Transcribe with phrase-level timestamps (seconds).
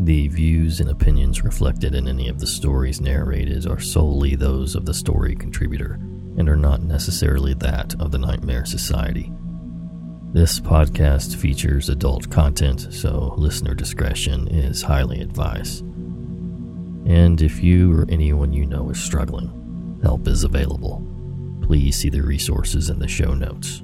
[0.00, 4.86] The views and opinions reflected in any of the stories narrated are solely those of
[4.86, 5.98] the story contributor
[6.38, 9.30] and are not necessarily that of the Nightmare Society.
[10.32, 15.82] This podcast features adult content, so listener discretion is highly advised.
[17.04, 21.06] And if you or anyone you know is struggling, help is available.
[21.60, 23.82] Please see the resources in the show notes.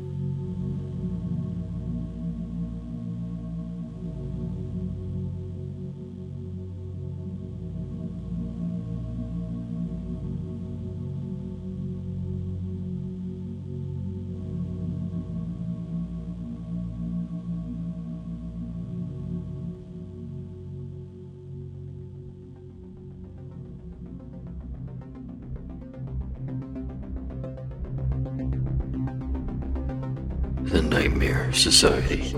[30.67, 32.35] The Nightmare Society.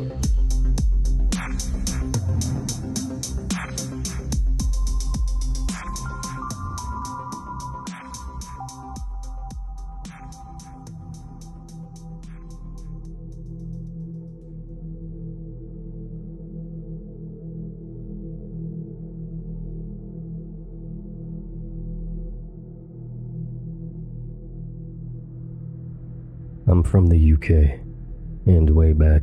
[26.67, 27.78] I'm from the UK,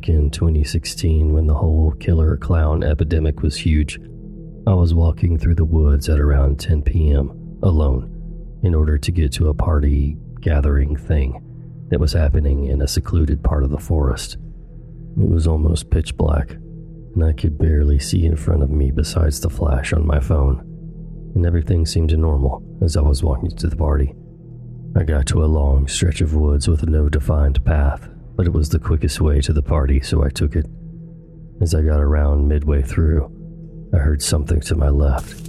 [0.08, 3.98] in 2016, when the whole killer clown epidemic was huge,
[4.66, 7.58] I was walking through the woods at around 10 p.m.
[7.62, 11.42] alone in order to get to a party gathering thing
[11.88, 14.34] that was happening in a secluded part of the forest.
[15.18, 19.40] It was almost pitch black, and I could barely see in front of me besides
[19.40, 20.60] the flash on my phone,
[21.34, 24.14] and everything seemed normal as I was walking to the party.
[24.96, 28.68] I got to a long stretch of woods with no defined path, but it was
[28.68, 30.66] the quickest way to the party, so I took it.
[31.60, 33.32] As I got around midway through,
[33.94, 35.48] I heard something to my left.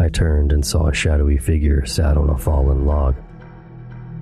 [0.00, 3.16] I turned and saw a shadowy figure sat on a fallen log.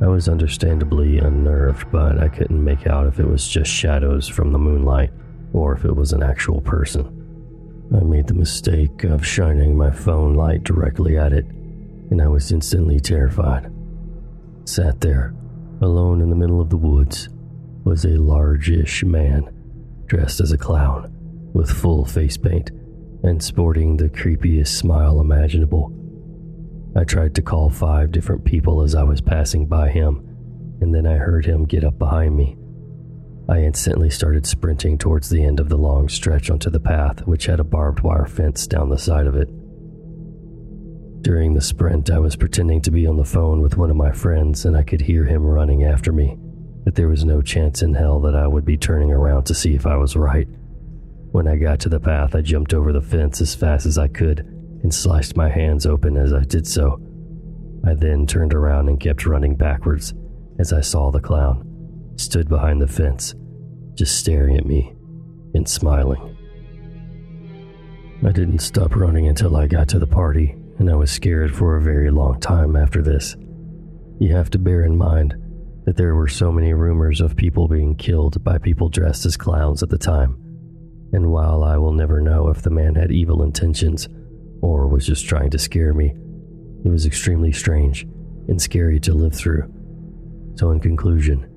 [0.03, 4.53] I was understandably unnerved, but I couldn't make out if it was just shadows from
[4.53, 5.11] the moonlight
[5.53, 7.23] or if it was an actual person.
[7.95, 11.47] I made the mistake of shining my phone light directly at it,
[12.11, 13.73] and I was instantly terrified.
[14.65, 15.35] Sat there,
[15.81, 17.29] alone in the middle of the woods,
[17.85, 19.49] was a largish man,
[20.07, 21.13] dressed as a clown,
[21.53, 22.71] with full face paint,
[23.23, 25.93] and sporting the creepiest smile imaginable.
[26.97, 30.27] I tried to call five different people as I was passing by him,
[30.81, 32.57] and then I heard him get up behind me.
[33.49, 37.47] I instantly started sprinting towards the end of the long stretch onto the path, which
[37.47, 39.49] had a barbed wire fence down the side of it.
[41.23, 44.13] During the sprint, I was pretending to be on the phone with one of my
[44.13, 46.39] friends, and I could hear him running after me,
[46.85, 49.75] but there was no chance in hell that I would be turning around to see
[49.75, 50.47] if I was right.
[51.33, 54.07] When I got to the path, I jumped over the fence as fast as I
[54.09, 54.41] could
[54.83, 57.01] and sliced my hands open as I did so.
[57.87, 60.15] I then turned around and kept running backwards
[60.59, 63.35] as I saw the clown, stood behind the fence,
[63.95, 64.95] just staring at me
[65.55, 66.37] and smiling.
[68.25, 71.77] I didn't stop running until I got to the party and I was scared for
[71.77, 73.37] a very long time after this.
[74.19, 75.35] You have to bear in mind
[75.85, 79.83] that there were so many rumors of people being killed by people dressed as clowns
[79.83, 80.33] at the time,
[81.13, 84.09] and while I will never know if the man had evil intentions
[84.63, 86.15] or was just trying to scare me,
[86.85, 88.05] it was extremely strange
[88.49, 89.73] and scary to live through.
[90.57, 91.51] So, in conclusion,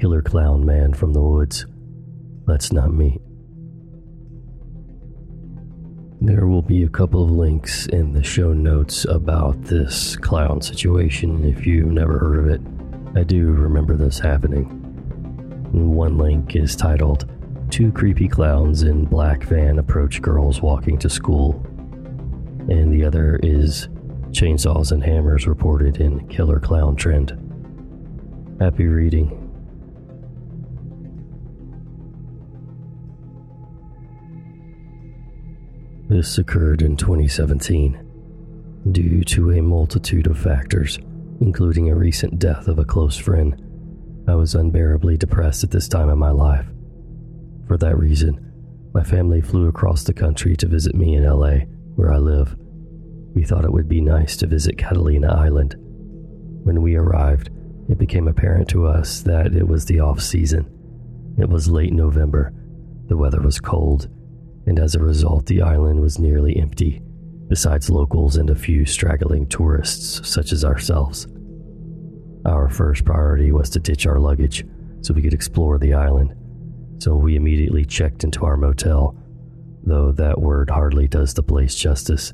[0.00, 1.66] Killer Clown Man from the Woods,
[2.46, 3.20] let's not meet.
[6.22, 11.44] There will be a couple of links in the show notes about this clown situation
[11.44, 12.79] if you've never heard of it.
[13.14, 14.66] I do remember this happening.
[15.72, 17.28] One link is titled
[17.68, 21.54] Two Creepy Clowns in Black Van Approach Girls Walking to School,
[22.68, 23.88] and the other is
[24.30, 27.30] Chainsaws and Hammers Reported in Killer Clown Trend.
[28.60, 29.36] Happy reading.
[36.08, 38.06] This occurred in 2017
[38.92, 40.98] due to a multitude of factors,
[41.40, 43.60] including a recent death of a close friend.
[44.28, 46.66] I was unbearably depressed at this time in my life.
[47.66, 48.52] For that reason,
[48.92, 51.60] my family flew across the country to visit me in LA,
[51.94, 52.56] where I live.
[53.34, 55.76] We thought it would be nice to visit Catalina Island.
[56.64, 57.50] When we arrived,
[57.88, 60.66] it became apparent to us that it was the off season.
[61.38, 62.52] It was late November,
[63.06, 64.08] the weather was cold,
[64.66, 67.02] and as a result, the island was nearly empty,
[67.50, 71.26] besides locals and a few straggling tourists such as ourselves.
[72.46, 74.64] Our first priority was to ditch our luggage
[75.02, 76.32] so we could explore the island,
[77.02, 79.16] so we immediately checked into our motel,
[79.82, 82.32] though that word hardly does the place justice.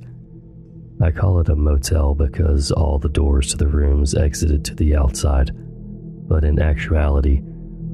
[1.02, 4.96] I call it a motel because all the doors to the rooms exited to the
[4.96, 5.50] outside,
[6.28, 7.42] but in actuality,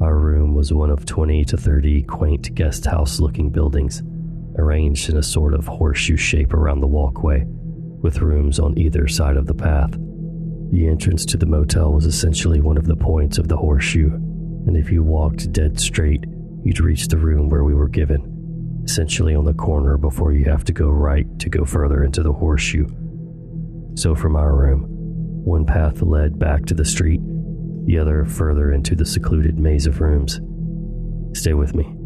[0.01, 4.03] our room was one of 20 to 30 quaint guest house looking buildings,
[4.59, 9.37] arranged in a sort of horseshoe shape around the walkway, with rooms on either side
[9.37, 9.93] of the path.
[10.71, 14.77] The entrance to the motel was essentially one of the points of the horseshoe, and
[14.77, 16.25] if you walked dead straight,
[16.65, 20.65] you'd reach the room where we were given, essentially on the corner before you have
[20.65, 22.87] to go right to go further into the horseshoe.
[23.95, 24.87] So from our room,
[25.45, 27.21] one path led back to the street,
[27.85, 30.41] the other further into the secluded maze of rooms.
[31.39, 32.02] Stay with me.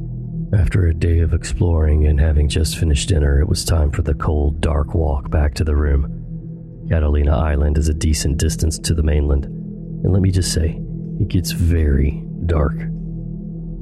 [0.52, 4.14] After a day of exploring and having just finished dinner, it was time for the
[4.14, 6.87] cold, dark walk back to the room.
[6.88, 10.81] Catalina Island is a decent distance to the mainland, and let me just say,
[11.20, 12.76] it gets very dark.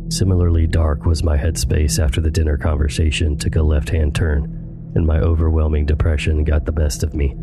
[0.08, 4.44] Similarly dark was my headspace after the dinner conversation took a left hand turn,
[4.94, 7.36] and my overwhelming depression got the best of me.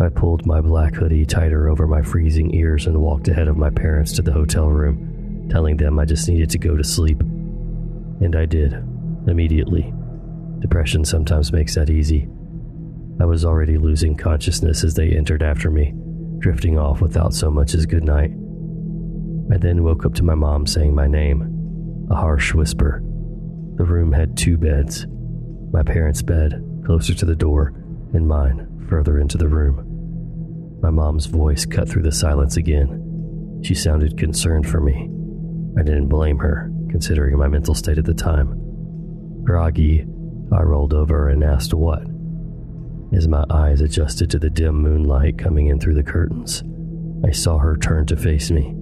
[0.00, 3.70] I pulled my black hoodie tighter over my freezing ears and walked ahead of my
[3.70, 7.22] parents to the hotel room, telling them I just needed to go to sleep.
[8.20, 8.72] And I did,
[9.26, 9.92] immediately.
[10.60, 12.28] Depression sometimes makes that easy.
[13.20, 15.92] I was already losing consciousness as they entered after me,
[16.38, 18.30] drifting off without so much as good night.
[19.52, 23.02] I then woke up to my mom saying my name, a harsh whisper.
[23.76, 25.06] The room had two beds
[25.70, 27.74] my parents' bed, closer to the door,
[28.12, 30.78] and mine, further into the room.
[30.80, 33.60] My mom's voice cut through the silence again.
[33.64, 35.10] She sounded concerned for me.
[35.76, 38.54] I didn't blame her, considering my mental state at the time.
[39.42, 40.06] Groggy,
[40.52, 42.04] I rolled over and asked what.
[43.12, 46.62] As my eyes adjusted to the dim moonlight coming in through the curtains,
[47.26, 48.76] I saw her turn to face me.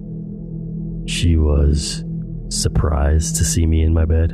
[1.07, 2.03] She was
[2.49, 4.33] surprised to see me in my bed.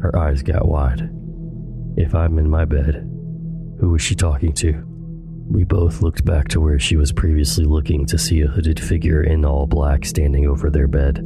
[0.00, 1.10] Her eyes got wide.
[1.96, 2.94] If I'm in my bed,
[3.80, 4.84] who was she talking to?
[5.50, 9.24] We both looked back to where she was previously looking to see a hooded figure
[9.24, 11.24] in all black standing over their bed.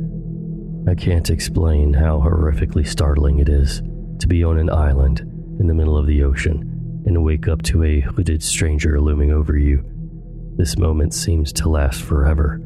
[0.88, 3.82] I can't explain how horrifically startling it is
[4.18, 5.20] to be on an island
[5.60, 9.56] in the middle of the ocean and wake up to a hooded stranger looming over
[9.56, 9.84] you.
[10.56, 12.60] This moment seems to last forever.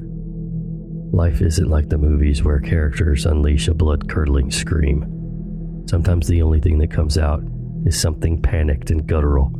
[1.13, 5.85] Life isn't like the movies where characters unleash a blood curdling scream.
[5.89, 7.43] Sometimes the only thing that comes out
[7.85, 9.53] is something panicked and guttural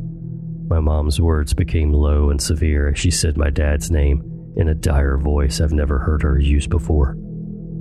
[0.69, 4.75] my mom's words became low and severe as she said my dad's name in a
[4.75, 7.17] dire voice I've never heard her use before.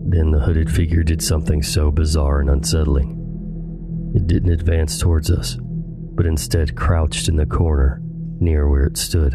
[0.05, 3.21] Then the hooded figure did something so bizarre and unsettling.
[4.15, 7.99] It didn't advance towards us, but instead crouched in the corner
[8.39, 9.33] near where it stood.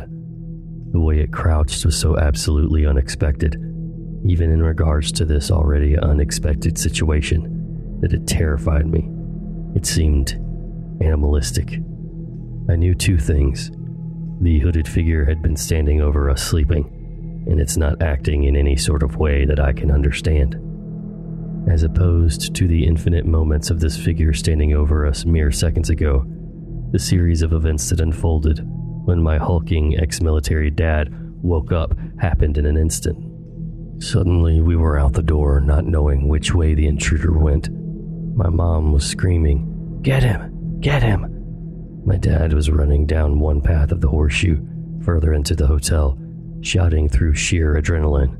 [0.93, 3.55] The way it crouched was so absolutely unexpected,
[4.25, 9.08] even in regards to this already unexpected situation, that it terrified me.
[9.75, 10.32] It seemed
[11.02, 11.78] animalistic
[12.70, 13.73] I knew two things.
[14.40, 17.00] The hooded figure had been standing over us sleeping,
[17.46, 20.56] and it's not acting in any sort of way that I can understand.
[21.69, 26.25] As opposed to the infinite moments of this figure standing over us mere seconds ago,
[26.92, 28.60] the series of events that unfolded
[29.04, 31.08] when my hulking ex military dad
[31.42, 33.19] woke up happened in an instant.
[34.02, 37.69] Suddenly, we were out the door, not knowing which way the intruder went.
[38.34, 40.78] My mom was screaming, Get him!
[40.81, 42.02] Get him!
[42.06, 44.64] My dad was running down one path of the horseshoe,
[45.02, 46.18] further into the hotel,
[46.62, 48.37] shouting through sheer adrenaline.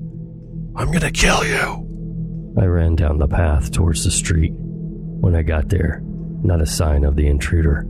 [0.77, 2.55] I'm gonna kill you!
[2.59, 4.53] I ran down the path towards the street.
[4.55, 6.01] When I got there,
[6.43, 7.85] not a sign of the intruder,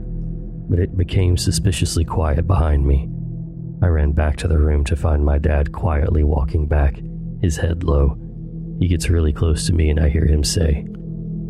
[0.69, 3.09] but it became suspiciously quiet behind me.
[3.81, 6.99] I ran back to the room to find my dad quietly walking back,
[7.41, 8.17] his head low.
[8.79, 10.85] He gets really close to me and I hear him say,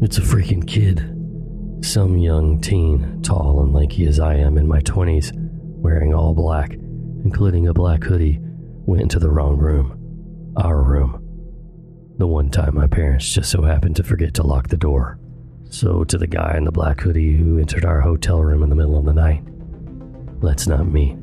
[0.01, 0.99] It's a freaking kid.
[1.83, 6.73] Some young teen, tall and lanky as I am in my 20s, wearing all black,
[7.23, 8.39] including a black hoodie,
[8.91, 10.53] went into the wrong room.
[10.57, 11.13] Our room.
[12.17, 15.17] The one time my parents just so happened to forget to lock the door.
[15.69, 18.75] So, to the guy in the black hoodie who entered our hotel room in the
[18.75, 19.43] middle of the night,
[20.41, 21.15] let's not meet.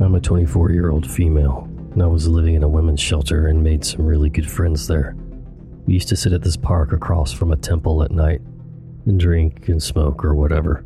[0.00, 3.84] I'm a 24 year old female, I was living in a women's shelter and made
[3.84, 5.14] some really good friends there.
[5.86, 8.40] We used to sit at this park across from a temple at night
[9.04, 10.84] and drink and smoke or whatever.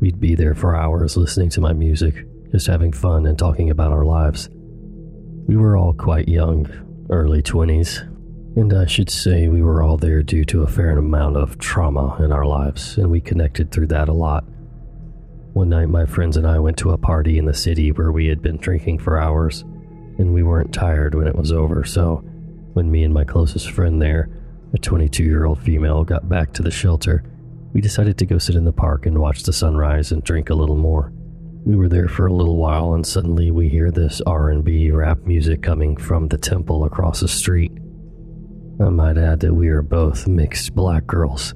[0.00, 3.92] We'd be there for hours listening to my music, just having fun and talking about
[3.92, 4.48] our lives.
[5.46, 6.66] We were all quite young,
[7.08, 8.02] early 20s,
[8.56, 12.16] And I should say, we were all there due to a fair amount of trauma
[12.24, 14.44] in our lives, and we connected through that a lot.
[15.52, 18.26] One night, my friends and I went to a party in the city where we
[18.26, 19.62] had been drinking for hours,
[20.18, 22.16] and we weren't tired when it was over, so
[22.72, 24.28] when me and my closest friend there,
[24.74, 27.24] a 22 year old female, got back to the shelter,
[27.72, 30.54] we decided to go sit in the park and watch the sunrise and drink a
[30.54, 31.12] little more.
[31.64, 35.62] We were there for a little while and suddenly we hear this R&B rap music
[35.62, 37.72] coming from the temple across the street.
[38.78, 41.54] I might add that we are both mixed black girls,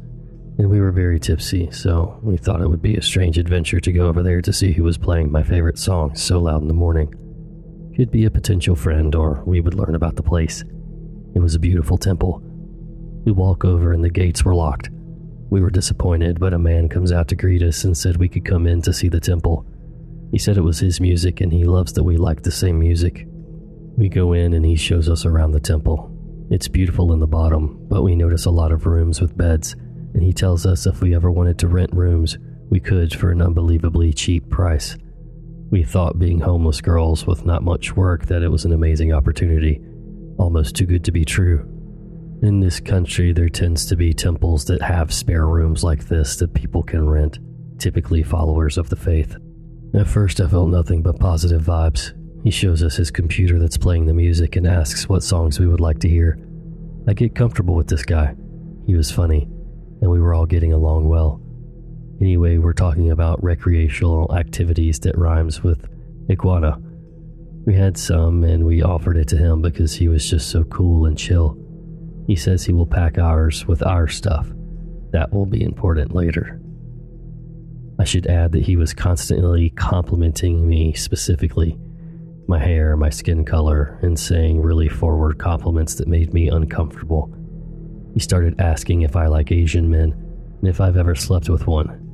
[0.58, 3.92] and we were very tipsy, so we thought it would be a strange adventure to
[3.92, 6.74] go over there to see who was playing my favorite song so loud in the
[6.74, 7.14] morning.
[8.00, 10.64] Could be a potential friend, or we would learn about the place.
[11.34, 12.40] It was a beautiful temple.
[13.26, 14.88] We walk over and the gates were locked.
[15.50, 18.46] We were disappointed, but a man comes out to greet us and said we could
[18.46, 19.66] come in to see the temple.
[20.30, 23.26] He said it was his music and he loves that we like the same music.
[23.98, 26.10] We go in and he shows us around the temple.
[26.50, 29.74] It's beautiful in the bottom, but we notice a lot of rooms with beds,
[30.14, 32.38] and he tells us if we ever wanted to rent rooms,
[32.70, 34.96] we could for an unbelievably cheap price.
[35.70, 39.80] We thought being homeless girls with not much work that it was an amazing opportunity,
[40.36, 41.60] almost too good to be true.
[42.42, 46.54] In this country, there tends to be temples that have spare rooms like this that
[46.54, 47.38] people can rent,
[47.78, 49.36] typically followers of the faith.
[49.94, 52.14] At first, I felt nothing but positive vibes.
[52.42, 55.80] He shows us his computer that's playing the music and asks what songs we would
[55.80, 56.38] like to hear.
[57.06, 58.34] I get comfortable with this guy.
[58.86, 59.42] He was funny,
[60.00, 61.40] and we were all getting along well.
[62.20, 65.88] Anyway, we're talking about recreational activities that rhymes with
[66.28, 66.78] iguana.
[67.64, 71.06] We had some, and we offered it to him because he was just so cool
[71.06, 71.56] and chill.
[72.26, 74.46] He says he will pack ours with our stuff.
[75.12, 76.60] That will be important later.
[77.98, 81.78] I should add that he was constantly complimenting me specifically
[82.50, 87.32] my hair, my skin color, and saying really forward compliments that made me uncomfortable.
[88.12, 90.12] He started asking if I like Asian men
[90.58, 92.09] and if I've ever slept with one.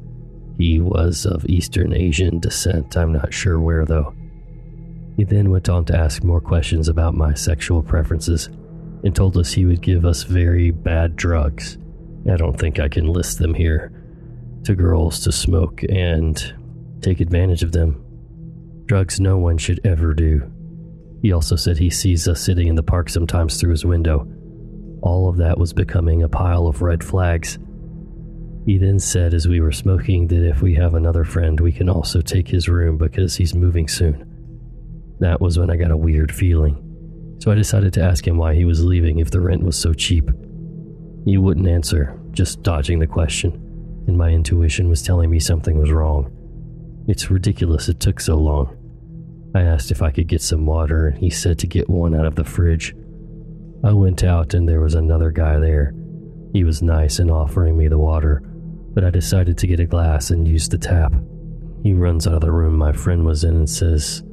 [0.59, 4.15] He was of Eastern Asian descent, I'm not sure where though.
[5.17, 8.49] He then went on to ask more questions about my sexual preferences
[9.05, 11.79] and told us he would give us very bad drugs.
[12.31, 13.93] I don't think I can list them here.
[14.65, 16.55] To girls to smoke and
[17.01, 18.03] take advantage of them.
[18.87, 20.51] Drugs no one should ever do.
[21.23, 24.27] He also said he sees us sitting in the park sometimes through his window.
[25.03, 27.59] All of that was becoming a pile of red flags.
[28.67, 31.89] He then said as we were smoking that if we have another friend, we can
[31.89, 34.33] also take his room because he's moving soon.
[35.21, 36.83] That was when I got a weird feeling
[37.39, 39.93] so I decided to ask him why he was leaving if the rent was so
[39.93, 40.31] cheap.
[41.25, 43.53] He wouldn't answer, just dodging the question,
[44.07, 46.33] and my intuition was telling me something was wrong.
[47.09, 48.77] It's ridiculous it took so long.
[49.55, 52.27] I asked if I could get some water, and he said to get one out
[52.27, 52.95] of the fridge.
[53.85, 55.95] I went out, and there was another guy there.
[56.53, 58.43] He was nice in offering me the water,
[58.97, 61.13] but I decided to get a glass and use the tap.
[61.85, 64.25] He runs out of the room my friend was in and says,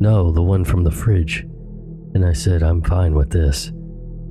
[0.00, 1.44] No, the one from the fridge
[2.14, 3.72] and I said, I'm fine with this.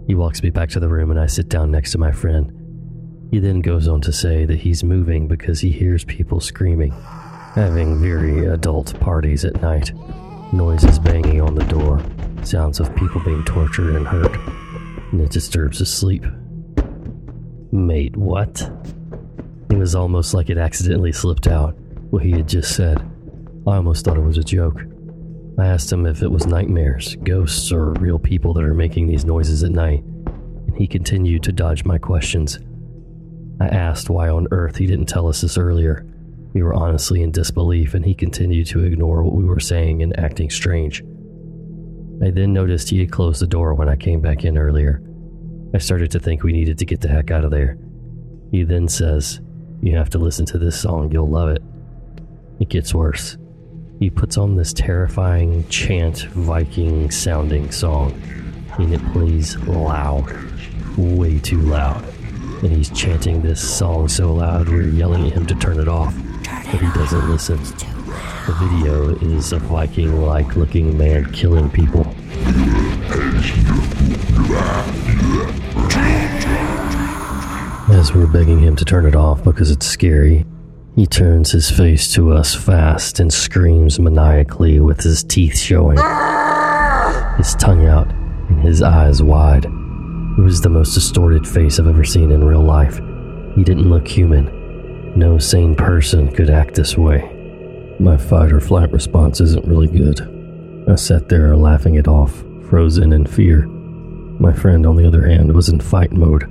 [0.07, 2.51] He walks me back to the room and I sit down next to my friend.
[3.29, 8.01] He then goes on to say that he's moving because he hears people screaming, having
[8.01, 9.91] very adult parties at night,
[10.53, 12.01] noises banging on the door,
[12.43, 14.35] sounds of people being tortured and hurt,
[15.11, 16.25] and it disturbs his sleep.
[17.71, 18.69] Mate, what?
[19.73, 21.75] It was almost like it accidentally slipped out,
[22.11, 22.99] what he had just said.
[23.65, 24.79] I almost thought it was a joke.
[25.57, 29.25] I asked him if it was nightmares, ghosts, or real people that are making these
[29.25, 32.59] noises at night, and he continued to dodge my questions.
[33.59, 36.05] I asked why on earth he didn't tell us this earlier.
[36.53, 40.17] We were honestly in disbelief, and he continued to ignore what we were saying and
[40.19, 41.01] acting strange.
[42.21, 45.01] I then noticed he had closed the door when I came back in earlier.
[45.73, 47.79] I started to think we needed to get the heck out of there.
[48.51, 49.41] He then says,
[49.83, 51.61] You have to listen to this song, you'll love it.
[52.61, 53.37] It gets worse.
[53.99, 58.13] He puts on this terrifying chant Viking sounding song,
[58.79, 60.31] and it plays loud,
[60.97, 62.01] way too loud.
[62.63, 66.15] And he's chanting this song so loud we're yelling at him to turn it off,
[66.45, 67.57] but he doesn't listen.
[67.57, 72.05] The video is a Viking like looking man killing people.
[77.89, 80.45] As we're begging him to turn it off because it's scary,
[80.95, 85.97] he turns his face to us fast and screams maniacally with his teeth showing,
[87.37, 88.09] his tongue out,
[88.49, 89.65] and his eyes wide.
[89.65, 92.99] It was the most distorted face I've ever seen in real life.
[93.55, 95.17] He didn't look human.
[95.19, 97.29] No sane person could act this way.
[97.99, 100.21] My fight or flight response isn't really good.
[100.89, 103.67] I sat there laughing it off, frozen in fear.
[103.67, 106.49] My friend, on the other hand, was in fight mode.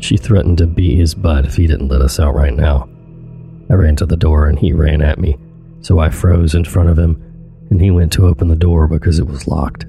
[0.00, 2.88] She threatened to beat his butt if he didn't let us out right now.
[3.70, 5.38] I ran to the door and he ran at me,
[5.80, 7.22] so I froze in front of him
[7.70, 9.86] and he went to open the door because it was locked.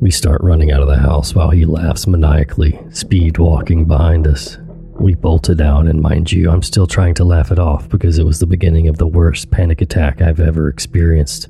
[0.00, 4.56] We start running out of the house while he laughs maniacally, speed walking behind us.
[4.98, 8.24] We bolted out, and mind you, I'm still trying to laugh it off because it
[8.24, 11.48] was the beginning of the worst panic attack I've ever experienced.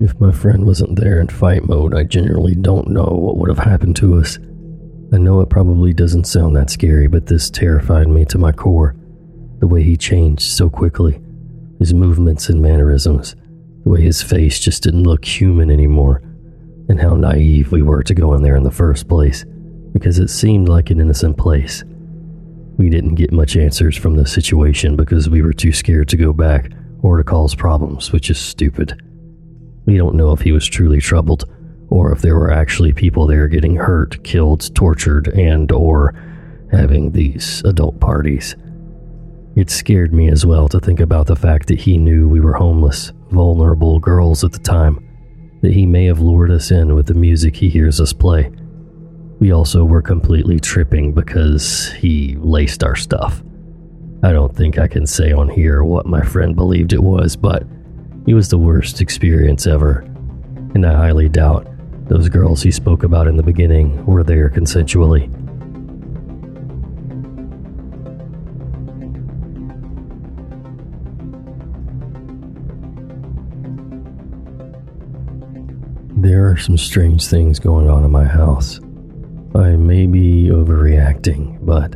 [0.00, 3.58] If my friend wasn't there in fight mode, I genuinely don't know what would have
[3.58, 4.38] happened to us.
[5.10, 8.94] I know it probably doesn't sound that scary, but this terrified me to my core.
[9.58, 11.20] The way he changed so quickly,
[11.78, 13.34] his movements and mannerisms,
[13.84, 16.22] the way his face just didn't look human anymore,
[16.90, 19.46] and how naive we were to go in there in the first place,
[19.94, 21.84] because it seemed like an innocent place.
[22.76, 26.34] We didn't get much answers from the situation because we were too scared to go
[26.34, 26.70] back
[27.02, 29.02] or to cause problems, which is stupid.
[29.86, 31.44] We don't know if he was truly troubled
[31.90, 36.14] or if there were actually people there getting hurt, killed, tortured, and or
[36.70, 38.56] having these adult parties.
[39.56, 42.54] It scared me as well to think about the fact that he knew we were
[42.54, 45.04] homeless, vulnerable girls at the time,
[45.62, 48.52] that he may have lured us in with the music he hears us play.
[49.40, 53.42] We also were completely tripping because he laced our stuff.
[54.22, 57.64] I don't think I can say on here what my friend believed it was, but
[58.26, 60.00] it was the worst experience ever.
[60.74, 61.66] And I highly doubt
[62.08, 65.30] those girls he spoke about in the beginning were there consensually.
[76.20, 78.80] There are some strange things going on in my house.
[79.54, 81.94] I may be overreacting, but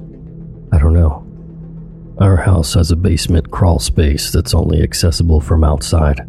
[0.75, 1.27] I don't know.
[2.19, 6.21] Our house has a basement crawl space that's only accessible from outside,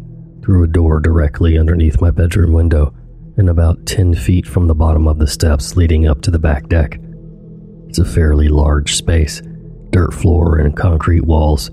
[0.42, 2.94] through a door directly underneath my bedroom window
[3.36, 6.68] and about 10 feet from the bottom of the steps leading up to the back
[6.68, 6.98] deck.
[7.88, 9.42] It's a fairly large space,
[9.90, 11.70] dirt floor and concrete walls,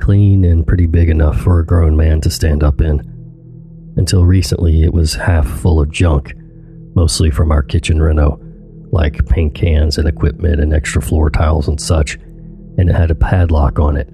[0.00, 3.00] clean and pretty big enough for a grown man to stand up in.
[3.96, 6.34] Until recently, it was half full of junk,
[6.94, 8.40] mostly from our kitchen reno,
[8.90, 12.14] like paint cans and equipment and extra floor tiles and such,
[12.78, 14.08] and it had a padlock on it.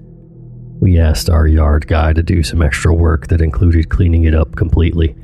[0.79, 4.55] We asked our yard guy to do some extra work that included cleaning it up
[4.55, 5.15] completely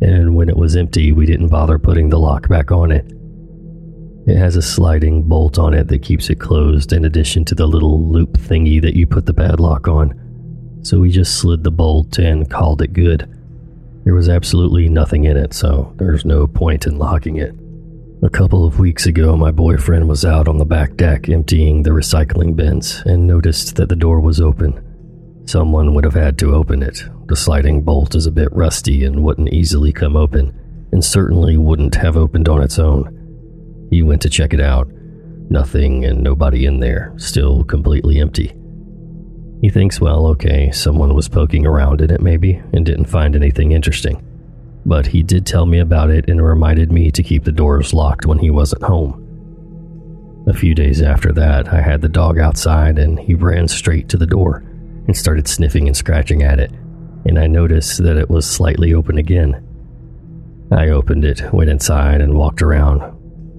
[0.00, 3.10] and when it was empty, we didn't bother putting the lock back on it.
[4.26, 7.66] It has a sliding bolt on it that keeps it closed, in addition to the
[7.66, 10.80] little loop thingy that you put the padlock on.
[10.82, 13.28] So we just slid the bolt and called it good.
[14.04, 17.54] There was absolutely nothing in it, so there's no point in locking it.
[18.22, 21.90] A couple of weeks ago, my boyfriend was out on the back deck emptying the
[21.90, 24.80] recycling bins and noticed that the door was open.
[25.46, 27.04] Someone would have had to open it.
[27.26, 30.52] The sliding bolt is a bit rusty and wouldn't easily come open,
[30.90, 33.86] and certainly wouldn't have opened on its own.
[33.88, 34.88] He went to check it out.
[35.48, 38.56] Nothing and nobody in there, still completely empty.
[39.60, 43.70] He thinks, well, okay, someone was poking around in it maybe and didn't find anything
[43.70, 44.20] interesting.
[44.84, 48.26] But he did tell me about it and reminded me to keep the doors locked
[48.26, 49.22] when he wasn't home.
[50.48, 54.16] A few days after that, I had the dog outside and he ran straight to
[54.16, 54.64] the door
[55.06, 56.70] and started sniffing and scratching at it,
[57.24, 59.62] and I noticed that it was slightly open again.
[60.70, 63.02] I opened it, went inside, and walked around.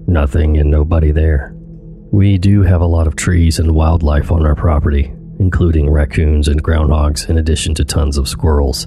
[0.06, 1.54] Nothing and nobody there.
[2.10, 6.62] We do have a lot of trees and wildlife on our property, including raccoons and
[6.62, 8.86] groundhogs, in addition to tons of squirrels.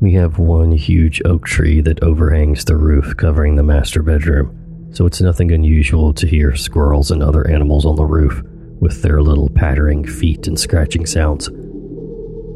[0.00, 5.06] We have one huge oak tree that overhangs the roof covering the master bedroom, so
[5.06, 8.42] it's nothing unusual to hear squirrels and other animals on the roof
[8.80, 11.50] with their little pattering feet and scratching sounds.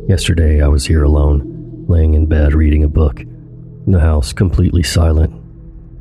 [0.08, 3.22] Yesterday, I was here alone, laying in bed reading a book.
[3.86, 5.32] The house completely silent.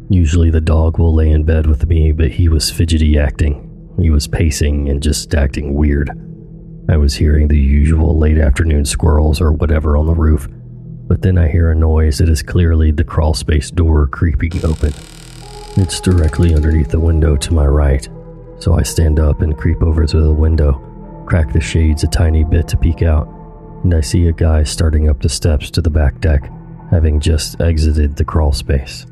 [0.10, 3.68] Usually, the dog will lay in bed with me, but he was fidgety acting.
[4.02, 6.10] He was pacing and just acting weird.
[6.90, 10.48] I was hearing the usual late afternoon squirrels or whatever on the roof,
[11.08, 14.94] but then I hear a noise that is clearly the crawlspace door creeping open.
[15.78, 18.10] It's directly underneath the window to my right,
[18.58, 22.44] so I stand up and creep over to the window, crack the shades a tiny
[22.44, 23.41] bit to peek out
[23.84, 26.50] and I see a guy starting up the steps to the back deck,
[26.90, 29.06] having just exited the crawl space.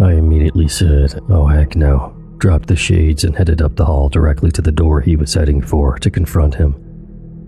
[0.00, 4.50] I immediately said, Oh heck no, dropped the shades and headed up the hall directly
[4.52, 6.74] to the door he was heading for to confront him.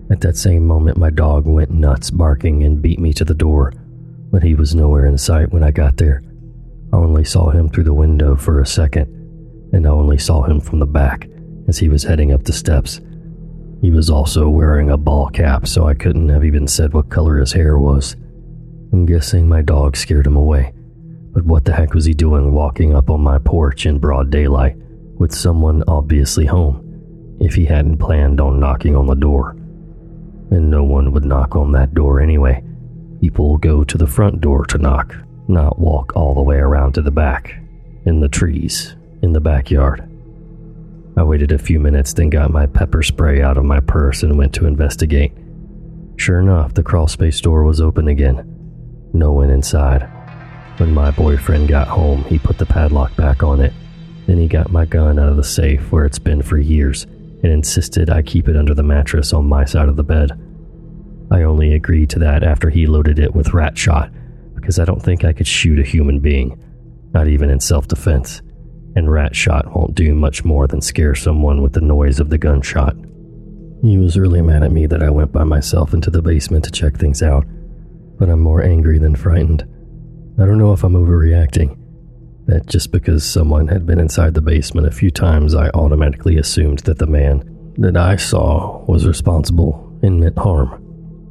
[0.09, 3.73] At that same moment, my dog went nuts barking and beat me to the door,
[4.31, 6.23] but he was nowhere in sight when I got there.
[6.93, 9.07] I only saw him through the window for a second,
[9.73, 11.27] and I only saw him from the back
[11.67, 13.01] as he was heading up the steps
[13.85, 17.37] he was also wearing a ball cap, so I couldn't have even said what color
[17.37, 18.15] his hair was.
[18.91, 20.73] I'm guessing my dog scared him away,
[21.31, 24.75] But what the heck was he doing walking up on my porch in broad daylight
[25.19, 29.51] with someone obviously home if he hadn't planned on knocking on the door?
[30.49, 32.63] And no one would knock on that door anyway.
[33.21, 35.15] People go to the front door to knock,
[35.47, 37.53] not walk all the way around to the back,
[38.07, 40.09] in the trees, in the backyard.
[41.17, 44.37] I waited a few minutes, then got my pepper spray out of my purse and
[44.37, 45.31] went to investigate.
[46.17, 48.51] Sure enough, the crawlspace door was open again.
[49.13, 50.09] No one inside.
[50.77, 53.73] When my boyfriend got home, he put the padlock back on it.
[54.27, 57.03] Then he got my gun out of the safe where it's been for years
[57.43, 60.31] and insisted I keep it under the mattress on my side of the bed.
[61.31, 64.11] I only agreed to that after he loaded it with rat shot
[64.53, 66.61] because I don't think I could shoot a human being,
[67.13, 68.41] not even in self defense,
[68.95, 72.37] and rat shot won't do much more than scare someone with the noise of the
[72.37, 72.95] gunshot.
[73.81, 76.71] He was really mad at me that I went by myself into the basement to
[76.71, 77.45] check things out,
[78.17, 79.63] but I'm more angry than frightened.
[80.39, 81.77] I don't know if I'm overreacting.
[82.47, 86.79] That just because someone had been inside the basement a few times, I automatically assumed
[86.79, 90.81] that the man that I saw was responsible and meant harm.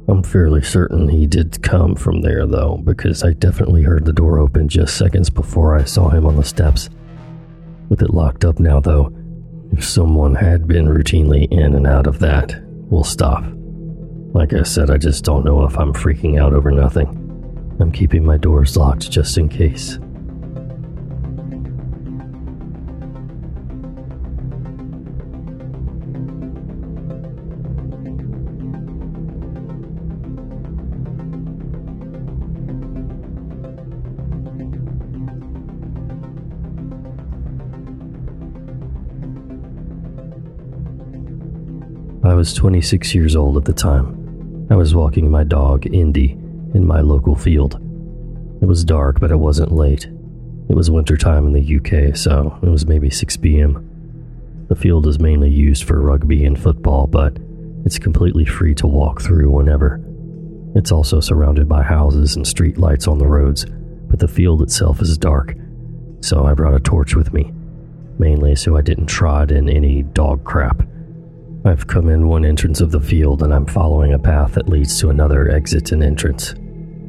[0.07, 4.39] I'm fairly certain he did come from there, though, because I definitely heard the door
[4.39, 6.89] open just seconds before I saw him on the steps.
[7.89, 9.15] With it locked up now, though,
[9.71, 13.43] if someone had been routinely in and out of that, we'll stop.
[14.33, 17.07] Like I said, I just don't know if I'm freaking out over nothing.
[17.79, 19.99] I'm keeping my doors locked just in case.
[42.45, 44.67] Was 26 years old at the time.
[44.69, 46.33] I was walking my dog, Indy,
[46.75, 47.73] in my local field.
[48.61, 50.05] It was dark, but it wasn't late.
[50.69, 54.67] It was wintertime in the UK, so it was maybe 6 p.m.
[54.67, 57.35] The field is mainly used for rugby and football, but
[57.83, 59.99] it's completely free to walk through whenever.
[60.75, 63.65] It's also surrounded by houses and street lights on the roads,
[64.07, 65.55] but the field itself is dark,
[66.21, 67.51] so I brought a torch with me,
[68.19, 70.83] mainly so I didn't trod in any dog crap.
[71.65, 74.99] I've come in one entrance of the field and I'm following a path that leads
[74.99, 76.53] to another exit and entrance.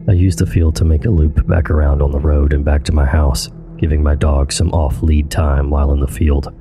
[0.08, 2.82] I use the field to make a loop back around on the road and back
[2.84, 6.54] to my house, giving my dog some off lead time while in the field.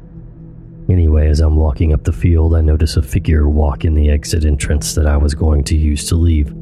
[0.90, 4.44] Anyway, as I'm walking up the field, I notice a figure walk in the exit
[4.44, 6.54] entrance that I was going to use to leave.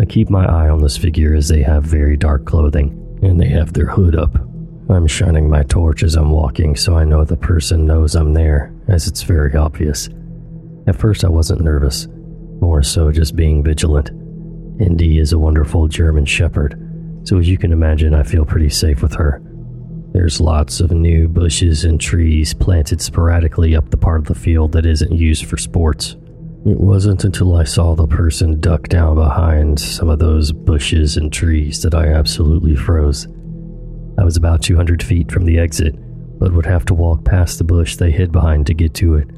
[0.00, 3.48] I keep my eye on this figure as they have very dark clothing and they
[3.48, 4.34] have their hood up.
[4.88, 8.72] I'm shining my torch as I'm walking so I know the person knows I'm there,
[8.88, 10.08] as it's very obvious.
[10.88, 12.08] At first, I wasn't nervous,
[12.62, 14.08] more so just being vigilant.
[14.80, 16.80] Indy is a wonderful German Shepherd,
[17.24, 19.42] so as you can imagine, I feel pretty safe with her.
[20.14, 24.72] There's lots of new bushes and trees planted sporadically up the part of the field
[24.72, 26.16] that isn't used for sports.
[26.64, 31.30] It wasn't until I saw the person duck down behind some of those bushes and
[31.30, 33.26] trees that I absolutely froze.
[34.18, 35.94] I was about 200 feet from the exit,
[36.38, 39.28] but would have to walk past the bush they hid behind to get to it.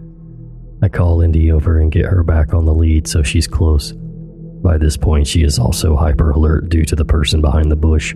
[0.83, 3.93] I call Indy over and get her back on the lead so she's close.
[3.93, 8.15] By this point, she is also hyper alert due to the person behind the bush.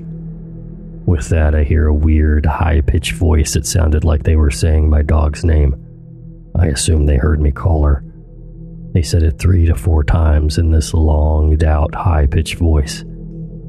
[1.06, 4.88] With that, I hear a weird, high pitched voice that sounded like they were saying
[4.88, 5.74] my dog's name.
[6.58, 8.02] I assume they heard me call her.
[8.94, 13.04] They said it three to four times in this longed out, high pitched voice.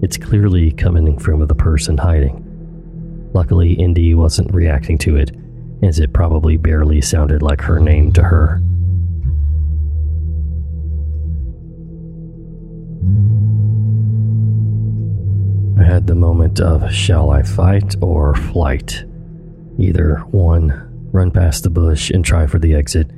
[0.02, 2.42] It's clearly coming from the person hiding.
[3.34, 5.36] Luckily, Indy wasn't reacting to it,
[5.82, 8.62] as it probably barely sounded like her name to her.
[15.86, 19.06] Had the moment of shall I fight or flight?
[19.78, 23.10] Either one, run past the bush and try for the exit.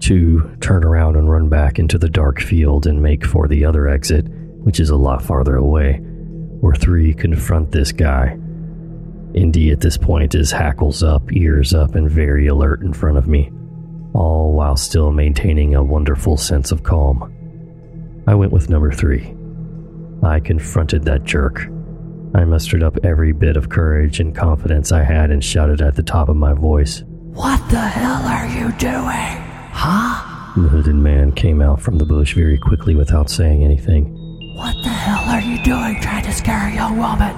[0.00, 3.88] Two, turn around and run back into the dark field and make for the other
[3.88, 4.26] exit,
[4.64, 6.00] which is a lot farther away.
[6.62, 8.38] Or three, confront this guy.
[9.34, 13.26] Indy at this point is hackles up, ears up, and very alert in front of
[13.26, 13.50] me,
[14.14, 17.32] all while still maintaining a wonderful sense of calm.
[18.26, 19.34] I went with number three.
[20.22, 21.68] I confronted that jerk.
[22.34, 26.02] I mustered up every bit of courage and confidence I had and shouted at the
[26.02, 27.02] top of my voice.
[27.34, 29.42] What the hell are you doing?
[29.72, 30.28] Huh?
[30.54, 34.04] The hooded man came out from the bush very quickly without saying anything.
[34.56, 37.34] What the hell are you doing trying to scare a young woman?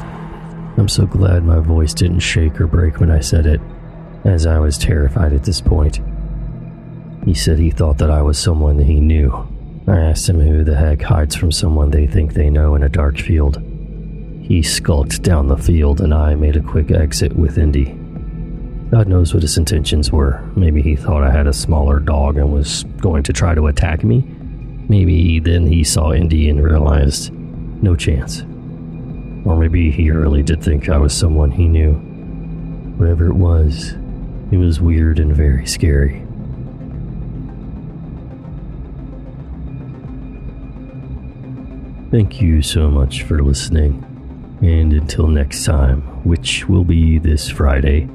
[0.76, 3.60] I'm so glad my voice didn't shake or break when I said it,
[4.24, 6.00] as I was terrified at this point.
[7.24, 9.30] He said he thought that I was someone that he knew,
[9.86, 12.88] I asked him who the heck hides from someone they think they know in a
[12.88, 13.62] dark field.
[14.40, 17.96] he skulked down the field and I made a quick exit with Indy.
[18.90, 20.42] God knows what his intentions were.
[20.54, 24.04] Maybe he thought I had a smaller dog and was going to try to attack
[24.04, 24.20] me.
[24.88, 27.32] Maybe then he saw Indy and realized
[27.82, 28.42] no chance.
[29.46, 31.94] Or maybe he really did think I was someone he knew.
[32.98, 33.94] Whatever it was,
[34.52, 36.23] it was weird and very scary.
[42.14, 44.04] Thank you so much for listening.
[44.62, 48.08] And until next time, which will be this Friday,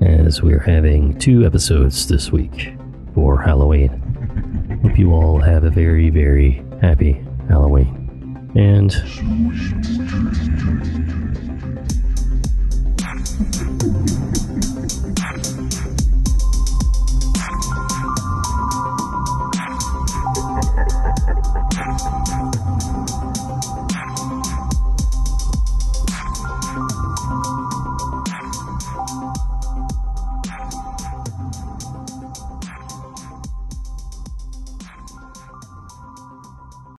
[0.00, 2.72] as we're having two episodes this week
[3.12, 4.80] for Halloween.
[4.82, 8.50] Hope you all have a very, very happy Halloween.
[8.54, 8.94] And.